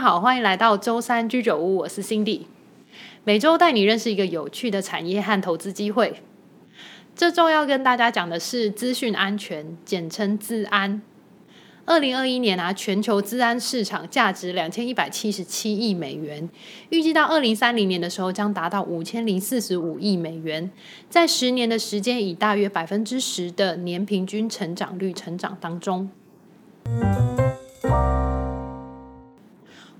[0.00, 2.44] 好，欢迎来到周三居酒屋，我是 Cindy，
[3.22, 6.22] 每周带你认识一个有趣的产业和投资机会。
[7.14, 11.02] 这周要跟大家讲的是资讯安全，简称资安。
[11.84, 16.48] 二零二一年啊，全球资安市场价值两千一百七十七亿美元，
[16.88, 20.70] 预计到二零三零年的时候将达到五千零四十五亿美元，
[21.10, 26.08] 在十年的时间以大约百分之十的年平均成长率成长当中。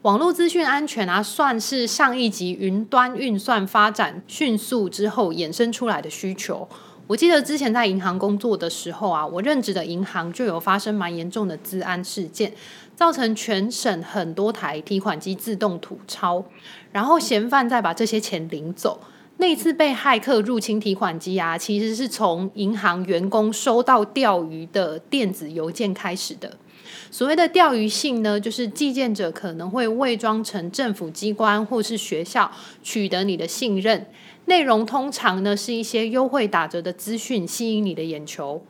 [0.02, 6.66] 网络资讯安全啊，算是上一级云端运算发展迅速之后衍生出来的需求。
[7.06, 12.50] 我记得之前在银行工作的时候啊，我任职的银行就有发生蛮严重的资安事件，
[12.96, 16.42] 造成全省很多台提款机自动吐钞，
[16.92, 19.02] 然后嫌犯再把这些钱领走。
[19.36, 26.56] 那次被骇客入侵提款机啊，其实是从银行员工收到钓鱼的电子邮件开始的。
[27.10, 32.50] 所谓的钓鱼信呢，就是寄件者可能会伪装成政府机关或是学校，
[32.82, 34.06] 取得你的信任。
[34.46, 38.64] 内容通常呢是一些优惠打折的资讯，吸引你的眼球。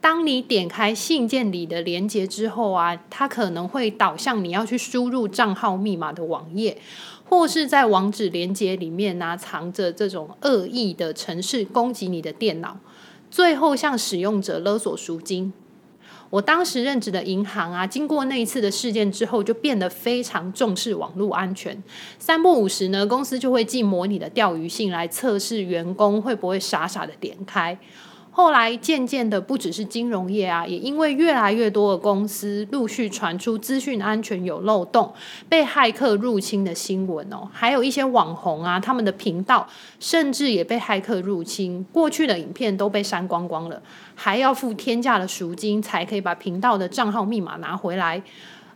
[0.00, 6.78] 当你点开信件里的连接之后啊，它可能会导向你要去输入账号密码的网页，
[7.24, 12.78] 或是在网址连接里面啊藏着这种恶意的程式攻击你的电脑，
[13.30, 15.52] 最后向使用者勒索赎金。
[16.30, 21.82] 我当时任职的银行啊，经过那一次的事件之后，就变得非常重视网络安全。
[22.18, 27.78] 三不五时呢，公司就会寄模拟的钓鱼信来测试员工会不会傻傻的点开。
[28.38, 35.12] 后来渐渐的，不只是金融业啊，也因为越来越多的公司陆续传出资讯安全有漏洞、
[35.48, 39.66] 被骇客入侵的新闻哦，还有一些网红啊，他们的频道
[39.98, 43.82] 甚至也被骇客入侵，过去的影片都被删光光了，
[44.14, 48.22] 还要付天价的赎金才可以把频道的账号密码拿回来。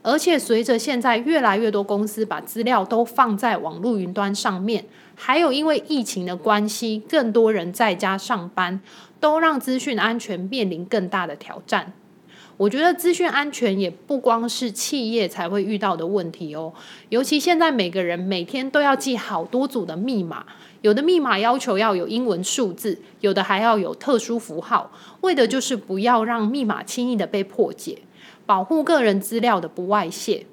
[0.02, 4.84] 而且随着现在越来越多公司把资料都放在网络云端上面，
[5.14, 8.80] 还有因为疫情的关系，更多人在家上班。
[9.22, 11.92] 都让资讯安全面临更大的挑战。
[12.56, 16.72] 我觉得资讯安全也不光是企业才会遇到的问题哦，
[17.08, 20.44] 尤其现在每个人每天都要记好多组的密码，
[20.80, 24.90] 有的密码要求要有英文数字，有的还要有特殊符号，
[25.20, 27.98] 为的就是不要让密码轻易的被破解，
[28.46, 30.46] 保护个人资料的不外泄。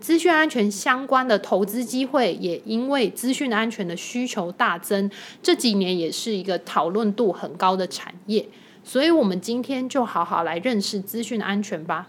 [0.00, 5.08] 资讯安全相关的投资机会也因为资讯安全的需求大增，
[5.40, 8.48] 这几年也是一个讨论度很高的产业。
[8.82, 12.08] 所以，我们今天就好好来认识资讯安全吧。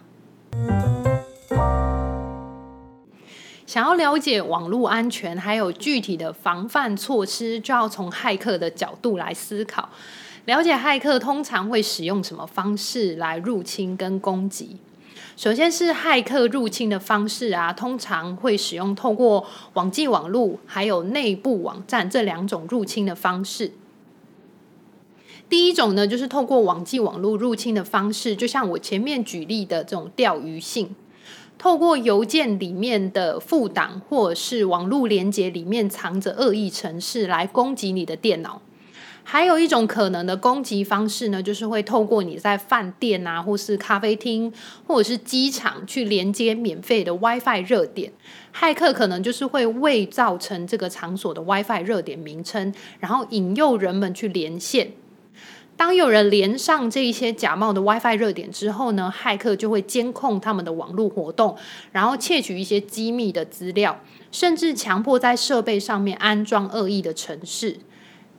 [3.68, 9.88] 想要了解网络安全，还有具体的防范措施，就要从骇客的角度来思考，
[10.46, 14.78] 了解骇客通常会使用什么方式来入侵跟攻击。
[15.36, 23.72] 首先是骇客入侵的方式啊，通常会使用透过网际网路还有内部网站这两种入侵的方式。
[25.50, 30.96] 第一种呢，就是透过网际网络入侵的方式，就像我前面举例的这种钓鱼信，
[31.58, 38.62] 透过邮件里面的附档或者是网络连接里面藏着恶意程式来攻击你的电脑。
[39.26, 44.52] 还有一种可能的攻击方式呢，就是会透过你在饭店啊，或是咖啡厅，
[44.86, 48.12] 或者是机场去连接免费的 WiFi 热点。
[48.54, 54.92] 骇客可能就是会伪造成这个场所的 WiFi 热点名称，然后引诱人们去连线。
[55.76, 61.58] 当有人连上这一些假冒的 WiFi 热点之后呢，骇客就会监控他们的网络活动，
[61.92, 64.00] 然后窃取一些机密的资料，
[64.32, 67.80] 甚至强迫在设备上面安装恶意的程式。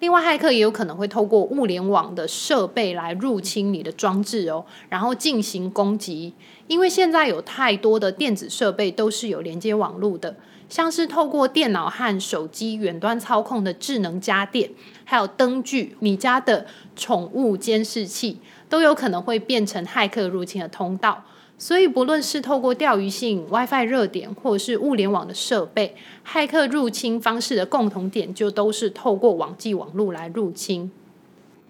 [0.01, 6.35] 另外，骇客也有可能会透过物联网的设备来入侵你的装置哦，然后进行攻击。
[6.67, 10.37] 因为现在有太多的电子设备都是有连接网络的，
[10.69, 14.71] 像是透过电脑和手机远端操控的智能家电，
[15.05, 16.67] 还有灯具、你家的
[16.97, 21.25] 宠物监视器，都有可能会变成骇客入侵的通道。
[21.57, 25.95] 所以，不论是透过钓鱼性、WiFi 热点，或者是物联网的设备，
[26.27, 30.91] 骇客入侵方式的共同点就都是透过网际网络来入侵。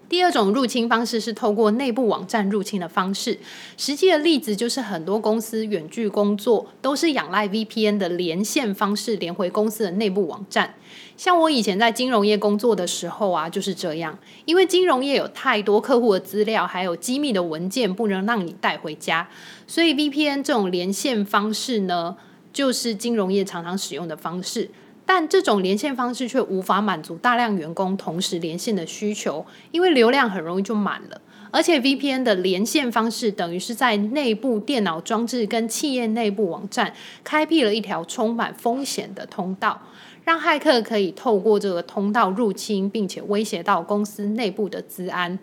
[0.07, 3.39] 第二种入侵方式是透过内部网站入侵的方式。
[3.75, 10.75] 实际的例子就是很多公司远距工作都是仰赖 VPN 的连线方式连回公司的内部网站。
[11.17, 14.17] 像我以前在金融业工作的时候啊，就是这样。
[14.45, 19.27] 因为金融业有太多客户的资料，还有机密的文件不能让你带回家，
[19.65, 22.15] 所以 VPN 这种连线方式呢，
[22.53, 24.69] 就是金融业常常使用的方式。
[25.05, 31.21] 但这种连线方式却无法满足大量员工同时连线的需求，因为流量很容易就满了。
[31.51, 36.93] 而且 VPN 的连线方式等于是在内部电脑装置跟企业内部网站
[37.23, 39.81] 开辟了一条充满风险的通道，
[40.25, 45.39] 让骇客可以透过这个通道入侵，并且威胁到公司内部的资安。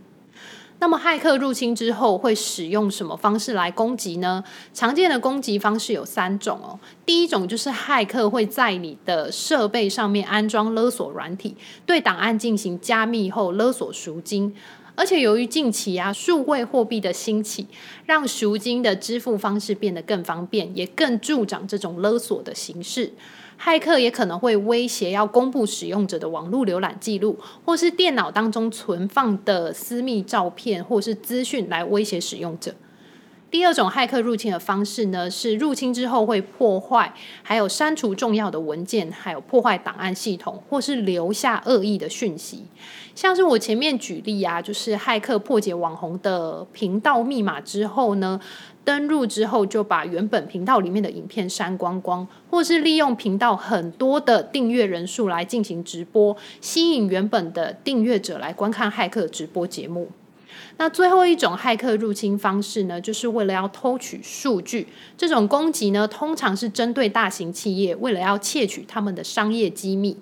[0.83, 4.43] 那么，骇客入侵之后会使用什么方式来攻击呢？
[4.75, 6.77] 常见的攻击方式有三种哦。
[7.07, 11.55] 第一种就是骇客会在你的设备上面安装勒索软体，
[11.87, 14.53] 对档案进行加密后勒索赎金。
[14.97, 17.69] 而且，由于近期啊数位货币的兴起，
[18.05, 23.13] 让赎金的支付方式变得更方便，也更助长这种勒索的形式。
[23.65, 32.75] 骇客也可能会威胁要公布使用者的网络浏览记录，或是电脑当中存放的私密照片，或是资讯来威胁使用者。
[33.53, 37.13] 第二种骇客入侵的方式呢，是入侵之后会破坏，
[37.43, 42.65] 还有删除重要的文件，还有破坏档案系统，或是留下恶意的讯息。
[43.15, 48.41] 像是我前面举例啊，就是骇客破解网红的频道密码之后呢，
[48.87, 60.09] 登入之后就把原本频道里面的影片删光光，或是利用频道很多的订阅人数来进行直播，吸引原本的订阅者来观看骇客直播节目。
[60.83, 64.89] 那最后一种骇客入侵方式呢，就是为了要偷取数据。
[65.17, 70.17] 这种攻击呢，通常是针对大型企业，为了要窃取他们的商业机密。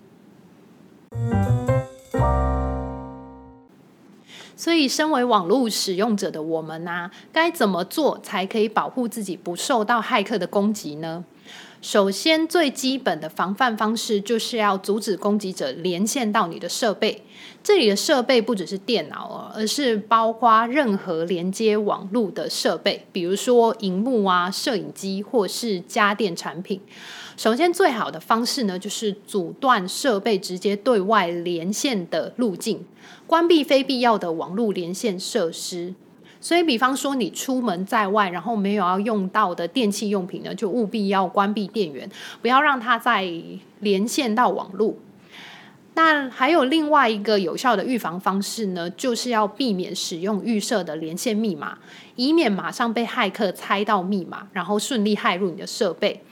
[4.55, 11.25] 所以，身为网络使用者的我们啊，该怎么做才可以保护自己不受到骇客的攻击呢？
[11.83, 17.23] 首先，最基本的防范方式就是要阻止攻击者连线到你的设备。
[17.63, 26.79] 这里的设备不只是电脑哦，而是包括任何连接网络的设备，比如说荧幕啊、摄影机或是家电产品。
[27.39, 32.85] 首先，最好的方式呢，就是阻断设备直接对外连线的路径，
[33.27, 35.95] 关闭非必要的网络连线设施。
[36.41, 42.11] 所以，比方说你出门在外，然后没有要用到的电器用品呢，就务必要关闭电源，
[42.41, 43.31] 不要让它再
[43.81, 44.95] 连线到网络。
[45.95, 51.77] 那还有另外一个有效的预防方式呢，就是要避免使用预设的连线密码，
[52.17, 56.23] 以免马上被骇客猜到密码，然后顺利骇入你的设备。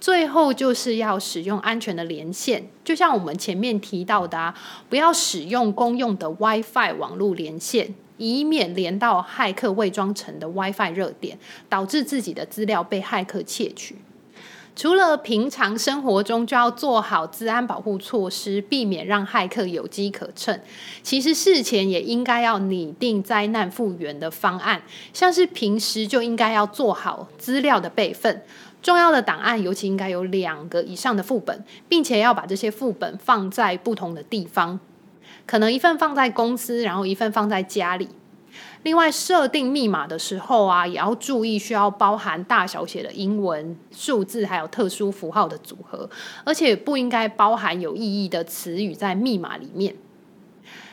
[0.00, 4.52] 最后就是要使用安全的连线，就像我们前面提到的啊，
[4.88, 7.94] 不要使用公用的 WiFi 网络连线。
[8.22, 11.36] 以免连到骇客伪装成的 WiFi 热点，
[11.68, 13.96] 导致自己的资料被骇客窃取。
[14.76, 20.58] 除了平常生活中就要做好资安保护措施，避免让骇客有机可乘。
[21.02, 24.80] 其实事前也应该要拟定灾难复原的方案，
[25.12, 28.42] 像是平时就应该要做好资料的备份，
[28.80, 34.78] 重要的档案尤其应该有两个以上的副本，并且要把这些副本放在不同的地方。
[35.52, 38.08] 可能一份放在公司，然后一份放在家里。
[38.84, 46.08] 另外，设定密码的时候啊，也要注意需要包含大小写的英文、数字，还有特殊符号的组合，
[46.42, 49.94] 而且不应该包含有意义的词语在密码里面。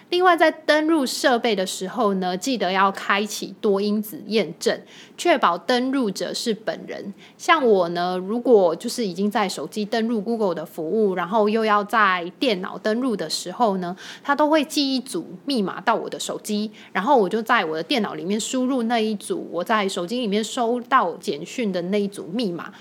[0.09, 4.81] 另外，在登入设备的时候呢，记得要开启多因子验证，
[5.15, 7.13] 确保登入者是本人。
[7.37, 22.73] 像我呢，如果就是已经在手机登入 Google 的服务，然后又要在电脑登入的时候呢，它都会寄一组密码到我的手机，然后我就在我的电脑里面输入那一组我在手机里面收到简讯的那一组密码，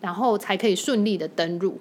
[0.00, 1.78] 然后才可以顺利的登入。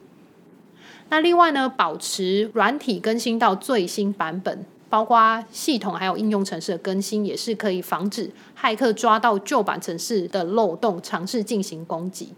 [1.09, 4.65] 那另外呢，保持软体更新到最新版本。
[4.89, 12.29] 包括系统还有应用程式的更新，也是可以防止骇客抓到旧版程式的漏洞，尝试进行攻击。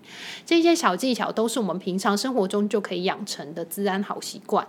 [0.46, 4.66] 这些小技巧都是我们平常生活中就可以养成的资安好习惯。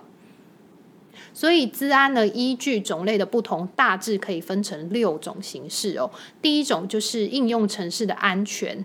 [1.32, 6.10] 所以，资安呢，依据种类的不同，大致可以分成六种形式哦。
[6.42, 8.84] 第一种就是应用程式的安全，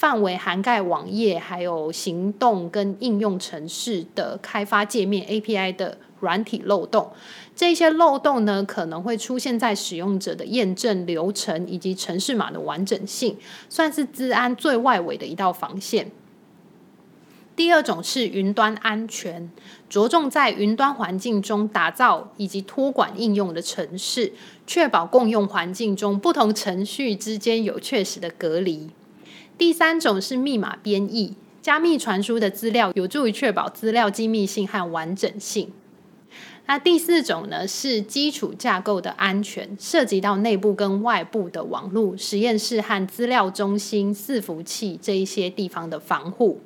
[0.00, 7.12] 范围涵盖网页，还有行动跟应用程式的开发界面 API 的软体漏洞。
[7.54, 13.36] 这些漏洞呢，可能会出现在使用者的验证流程以及程式码的完整性，
[13.68, 16.10] 算是资安最外围的一道防线。
[17.54, 19.50] 第二种是云端安全，
[19.90, 24.32] 着重在云端环境中打造以及托管应用的程式，
[24.66, 28.88] 确保共用环境中不同程序之间有确实的隔离。
[29.60, 35.70] 第三种是密码编译，加密传输的资料有助于确保资料机密性和完整性。
[36.64, 46.60] 那第四种呢，是基础架构的安全，涉及到内部跟外部的网络、实验室和资料中心、伺服器这一些地方的防护。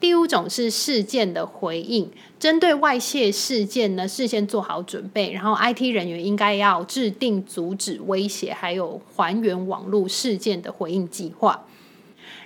[0.00, 11.64] 第五种是事件的回应，针对外泄事件呢，事先做好准备，然后 IT 人员应该要制定阻止威胁，还有还原网络事件的回应计划。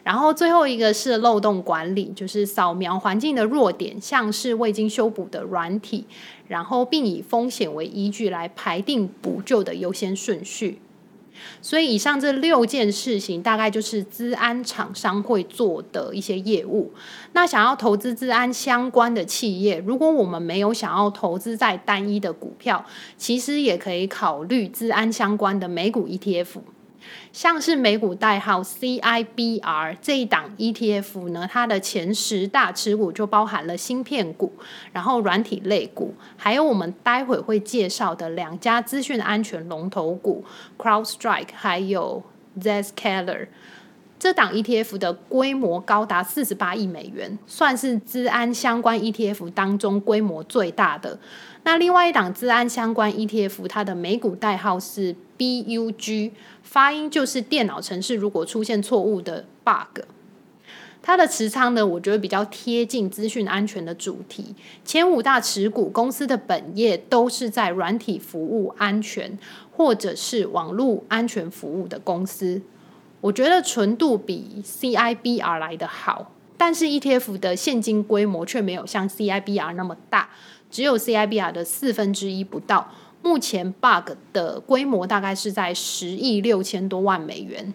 [0.03, 6.07] 然后最后一个是漏洞管理，就是扫描环境的弱点，像是未经修补的软体，
[6.49, 10.79] 然后并以风险为依据来排定补救的优先顺序。
[11.61, 16.91] 所以以上这六件事情，大概就是资安厂商会做的一些业务。
[17.35, 22.87] 那想要投资资安相关的企业，如果我们没有想要投资在单一的股票，
[23.19, 26.47] 其实也可以考虑资安相关的美股 ETF。
[27.33, 34.53] 像是美股代号 CIBR 这一档 ETF 呢，它的前十大持股就包含了芯片股，
[34.93, 40.45] 然后软体类股，还有我们待会会介绍的两家资讯安全龙头股
[40.79, 42.23] CrowdStrike 还有
[42.61, 43.49] Zscaler。
[44.19, 51.19] 这档 ETF 的规模高达四十八亿美元，算是资安相关 ETF 当中规模最大的。
[51.67, 56.31] 那另外一档资安相关 ETF，它的美股代号是 BUG，
[56.63, 60.03] 发音就是电脑程式如果出现错误的 bug。
[61.03, 64.55] 它的持仓呢，我觉得比较贴近资讯安全的主题。
[64.85, 69.37] 前五大持股公司的本业都是在软体服务安全
[69.73, 72.63] 或者是网络安全服务的公司。
[73.21, 80.31] 我觉得纯度比 CIBR 来的好，但是 ETF 的现金规模却没有像 CIBR 那么大，
[80.71, 82.93] 只有 CIBR 的四分之一不到。
[83.23, 87.75] 目前 Bug 的规模大概是在十亿六千多万美元。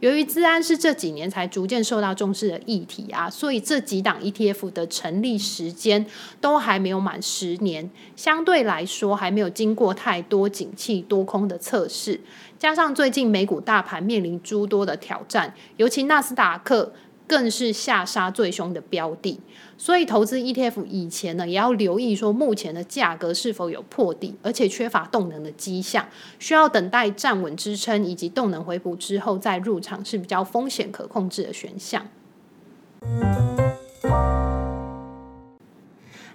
[0.00, 6.04] 由于资安是这几年才逐渐受到重视的议题啊，所以这几档 ETF 的成立时间
[6.38, 12.20] 都还没有满十年，相对来说还没有经过太多景气多空的测试。
[12.58, 16.92] 加上最近美股大盘面临诸多的挑战，尤其纳斯达克
[17.26, 19.40] 更是下杀最凶的标的。
[19.78, 32.06] 所以投资 ETF 以前呢，也要留意说目前的价格是否有破底，而且缺乏动能的迹象，需要等待站稳支撑以及动能回补之后再入场是比较风险可控制的选项。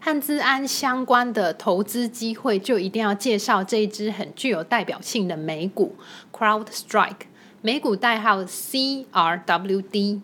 [0.04, 5.96] 和资安相关的投资机会，就一定要介绍这一支很具有代表性的美股
[6.34, 7.28] CrowdStrike，
[7.62, 10.22] 美股代号 CRWD。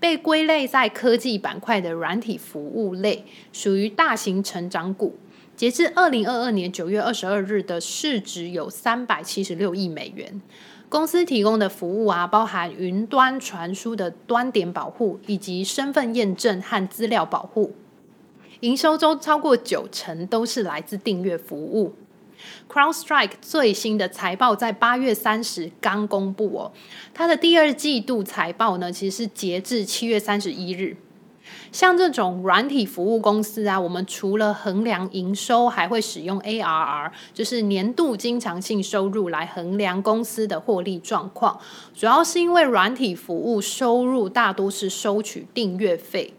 [0.00, 5.14] 被归类在科技板块的软体服务类，属于大型成长股。
[5.54, 10.40] 截至二零二二年九月二十二日的市值有三百七十六亿美元。
[10.88, 17.74] 公司提供的服务啊，包含云端传输的端点保护，以及身份验证和资料保护。
[18.60, 21.94] 营收中超过九成都是来自订阅服务。
[22.68, 26.72] CrowdStrike 最新的财报在八月三十刚公布哦，
[27.12, 30.96] 它的第二季度财报呢，其实是截至七月三十一日。
[31.72, 41.58] 像这种软体服务公司啊，我们除了衡量营收，还会使用 ARR，就是年度经常性收入来衡量公司的获利状况。
[41.94, 46.34] 主要是因为软体服务收入大多是收取订阅费。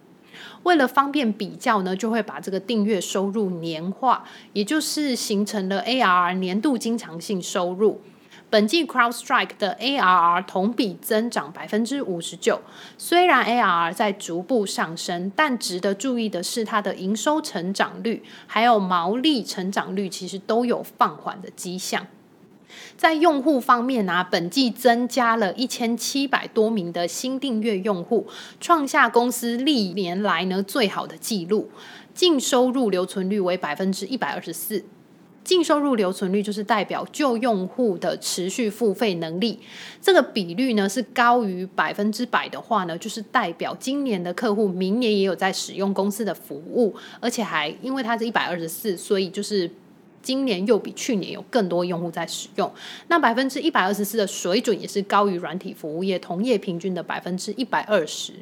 [0.63, 8.01] 为了方便比较呢，就会把这个订阅收入年化，也就是形成了 ARR 年度经常性收入。
[8.49, 12.59] 本季 CrowdStrike 的 ARR 同比增长百分之五十九，
[12.97, 22.05] 虽然 ARR 在逐步上升，但值得注意的是，它的营收成长率还有毛利成长率其实都有放缓的迹象。
[22.95, 28.27] 在用户方面啊，本季增加了一千七百多名的新订阅用户，
[28.59, 31.69] 创下公司历年来呢最好的记录。
[32.13, 34.83] 净收入留存率为百分之一百二十四。
[35.43, 39.59] 净收入留存率就是代表旧用户的持续付费能力，
[39.99, 49.71] 这个比率呢是高于百分之百的话呢，就是代表今年的客户明年也有在使用公司的服务，而且还因为它是一百二十四，所以就是。
[50.21, 52.71] 今年又比去年有更多用户在使用，
[53.07, 58.33] 那百分之一百二十四的水准也是高于软体服务业同业平均的百分之一百二十。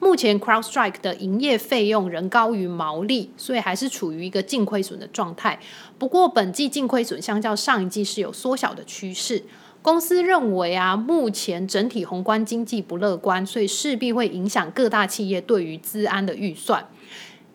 [0.00, 5.60] 目前 CrowdStrike 的营业费用仍高于毛利，所以还是处于一个净亏损的状态。
[5.98, 9.42] 不过本季净亏损相较上一季是有缩小的趋势。
[9.82, 16.86] 公司认为啊，目前整体宏观经济不乐观，所以势必会影响各大企业对于资安的预算。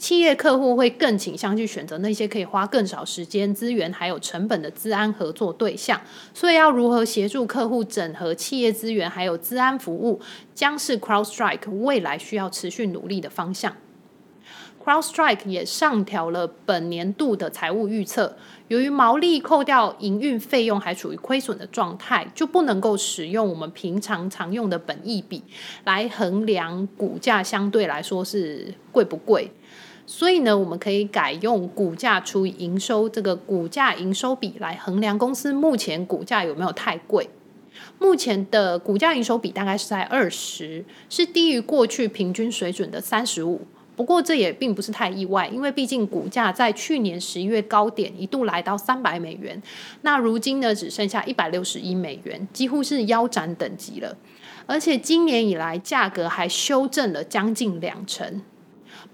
[0.05, 5.99] 企业客户会更倾向去选择那些可以花更少时间、资源还有成本的资安合作对象，
[6.31, 10.21] 所以要如何协助客户整合企业资源还有资安服务，
[10.53, 13.75] 将是 CrowdStrike 未来需要持续努力的方向。
[14.85, 18.37] CrowdStrike 也上调了本年度的财务预测。
[18.67, 25.41] 由于毛利扣掉营运费用还处于亏损的状态，就不能够使用我们平常常用的本益比
[25.83, 29.49] 来衡量股价相对来说是贵不贵。
[30.07, 37.29] 所以呢，我们可以改用股价除以营收这个股价营收比来衡量公司目前股价有没有太贵。
[37.99, 43.61] 目前的股价营收比大概是在二十，是低于过去平均水准的三十五。
[43.95, 49.61] 不过这也并不是太意外，因为毕竟股价在去年十一月高点一度来到三百美元，
[50.01, 54.17] 那如今呢只剩下一百六十一美元，几乎是腰斩等级了。
[54.65, 58.41] 而且今年以来价格还修正了将近两成。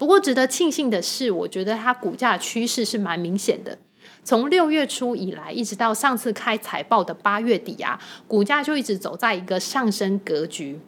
[0.01, 3.77] 不过值得庆幸的是，我觉得它股价趋势是蛮明显的，
[4.23, 10.79] 从六月初以来一直到上次开财报的八月底啊，股价就一直走在一个上升格局。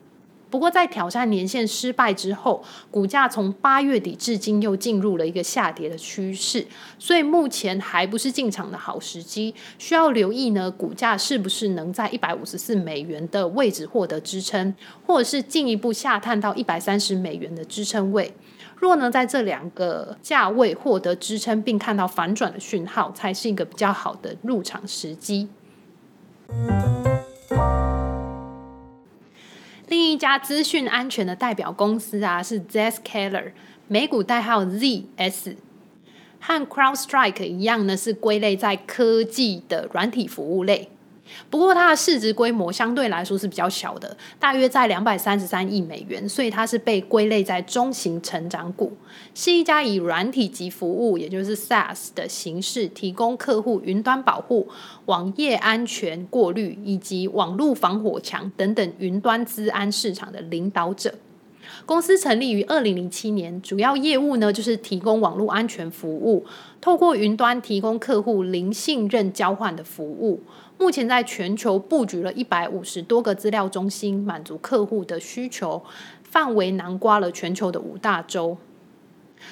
[0.50, 6.66] 不过，在挑战年线失败之后，股价从八月底至今又进入了一个下跌的趋势，
[6.98, 14.74] 所以目前还不是进场的好时机，需要留意呢，股价是不是能在一百五十四美元的位置获得支撑，
[15.06, 18.34] 或者是进一步下探到一百三十美元的支撑位。
[18.84, 25.48] 若能在这两个价位获得支撑，并看到反转的讯号，才是一个比较好的入场时机。
[29.88, 33.54] 另一家资讯安全的代表公司啊，是 Zscaler，
[33.88, 35.56] 美股代号 ZS，
[36.42, 40.90] 和 CrowdStrike 一样呢，是归类在科技的软体服务类。
[41.50, 48.96] 不过它的市值规模相对来说是比较小的，大约在两百三十三亿美元，所以它是被归类在中型成长股，
[49.34, 54.68] 是一家以软体及服务，也就是 SaaS 的形式，提供客户云端保护、
[55.06, 61.14] 网页安全过滤以及网络防火墙等等云端资安市场的领导者。
[61.86, 66.46] 公司成立于二零零七年，主要业务呢就是提供网络安全服务，
[66.80, 70.42] 透过云端提供客户零信任交换的服务。
[70.78, 75.84] 目前在全球布局了一百五十多个资料中心，满足客户的需求，
[76.24, 78.58] 范围囊括了全球的五大洲。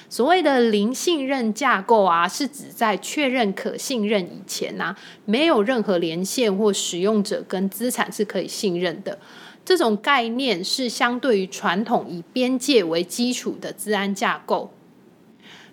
[0.08, 9.18] 所谓的零信任架构啊，是指在确认可信任以前啊，没有任何连线或使用者跟资产是可以信任的。
[9.64, 14.70] 这种概念是相对于传统以边界为基础的治安架构。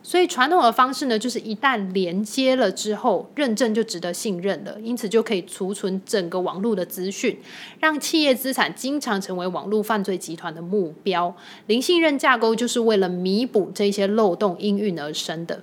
[0.01, 7.37] 所以传统的方式呢，就是一旦连接了之后，认证就值得信任了，因此就可以储存整个网络的资讯，
[7.81, 11.35] 让企业资产经常成为网络犯罪集团的目标。
[11.67, 15.61] 零信任架构就是为了弥补这些漏洞应运而生的。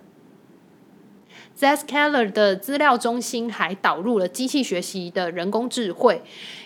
[1.58, 6.20] Zscaler 的资料中心还导入了机器学习的人工智慧，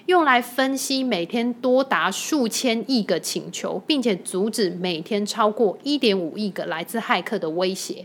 [0.06, 8.04] 用来分析每天多达数千亿个请求，并且阻止每天超过一点五亿个来自骇客的威胁，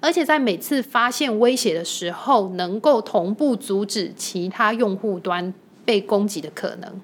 [0.00, 5.54] 而且在每次发现威胁的时候，能够同步阻止其他用户端
[5.86, 7.00] 被攻击的可能。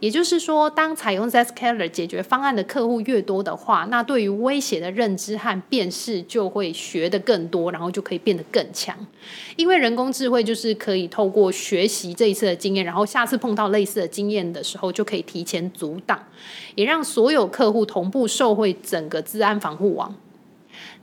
[0.00, 8.96] 也就是说，当采用 Zscaler 解决方案的客户越多的话，那对于威胁的认知和辨识就会学得更多，然后就可以变得更强。
[9.56, 16.18] 因为人工智慧就是可以透过学习这一次的经验，然后下次碰到类似的经验的时候，就可以提前阻挡，
[16.74, 20.14] 也让所有客户同步受惠整个治安防护网。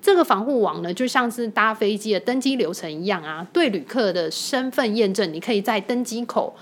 [0.02, 6.56] 这个防护网呢，就像是搭飞机的登机流程一样啊，对旅客的身份验证，你可以在登机口。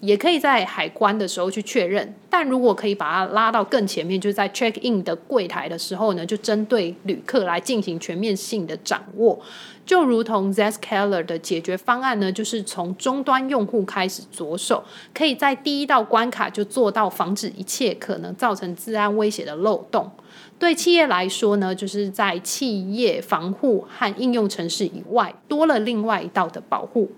[0.00, 9.38] 也可以在海关的时候去确认，但如果可以把它拉到更前面，就是在 check in 的柜台的时候呢，就针对旅客来进行全面性的掌握。
[9.84, 14.84] 就如同 Zscaler 的解决方案呢，就是从终端用户开始着手，
[15.14, 20.10] 可以在第一道关卡就做到防止一切可能造成治安威胁的漏洞。
[20.58, 27.10] 对企业来说呢，就是在企业防护和应用程式以外，多了另外一道的保护。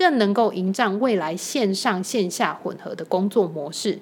[0.00, 3.98] 更能够迎战未来线上线下混合的工作模式。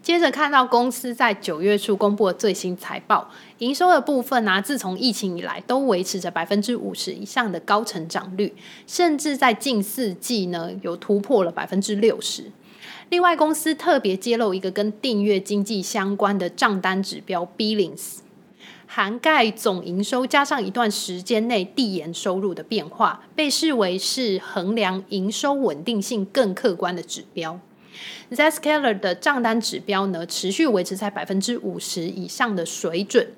[0.00, 8.54] 接着看到公司在九月初公布的最新财报，营收的部分呢、自从疫情以来都维持着百分之五十以上的高成长率，
[8.86, 12.52] 甚至在近四季呢有突破了百分之六十。
[13.10, 18.18] 另外，公司特别揭露一个跟订阅经济相关的账单指标 Billings。
[18.96, 27.58] 涵盖总营收加上一段时间内递延收入的变化，被视为是衡量营收稳定性更客观的指标。
[28.30, 33.32] Zscaler 的账单指标呢，持续维持在百分之五十以上的水准。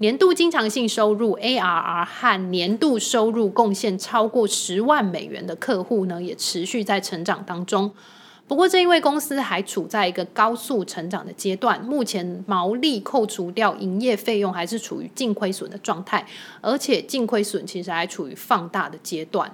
[0.00, 7.92] 年度经常性收入 ARR 和年度收入贡献超过十万美元的客户呢，也持续在成长当中。
[8.50, 16.26] 不过，正因为公司还处在一个高速成长的阶段，目前毛利扣除掉营业费用还是处于净亏损的状态，
[16.60, 19.52] 而且净亏损其实还处于放大的阶段。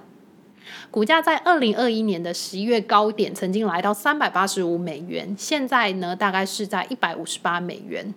[0.89, 8.11] 股价在二零二一年的十一月高点曾经来到三百八十五美元，现在呢大概是在一百五十八美元。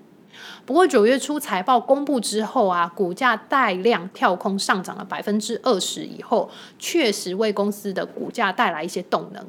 [0.64, 9.45] 不过九月初财报公布之后啊，股价带量跳空上涨了百分之二十以后，确实为公司的股价带来一些动能。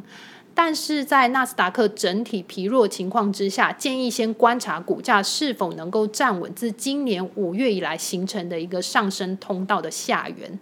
[0.64, 10.60] 但是在纳斯达克整体疲弱情况之下，建议先观察股价是否能够站稳自今年五月以来形成的一个上升通道的下缘，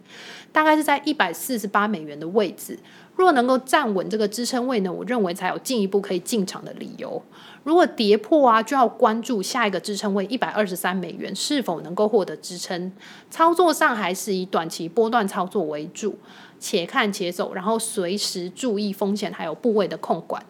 [0.54, 2.80] 大概是在一百四十八美元的位置。
[3.18, 7.22] 若能够站稳这个支撑位呢，我认为才有进一步可以进场的理由。
[7.70, 12.92] 如果跌破啊，就要关注下一个支撑位一百二十三美元是否能够获得支撑。
[13.30, 16.18] 操作上还是以短期波段操作为主。
[16.60, 20.44] 且看且走，然后随时注意风险，还有部位的控管。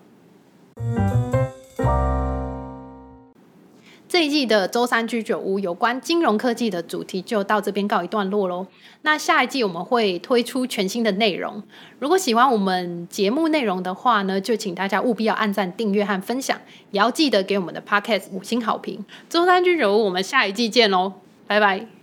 [4.10, 8.66] 这一季的周三居酒屋有关金融科技的主题就到这边告一段落喽。
[9.04, 11.62] 那下一季我们会推出全新的内容。
[12.00, 19.06] 如果喜欢我们节目内容的话呢，就请大家务必要按赞、订阅和分享，也要记得给我们的 Podcast 五星好评。
[19.30, 21.14] 周三居酒屋，我们下一季见喽，
[21.46, 21.99] 拜拜。